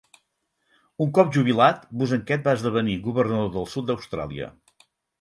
Un 1.05 1.11
cop 1.17 1.35
jubilat 1.35 1.85
Bosanquet 2.01 2.49
va 2.49 2.57
esdevenir 2.59 2.99
governador 3.07 3.55
del 3.61 3.71
sud 3.77 3.91
d'Austràlia. 3.91 4.53